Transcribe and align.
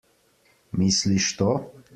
Misliš 0.81 1.31
to? 1.43 1.55